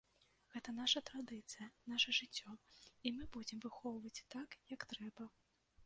[0.53, 2.49] Гэта наша традыцыя, наша жыццё,
[3.05, 5.33] і мы будзем выхоўваць так, як трэба.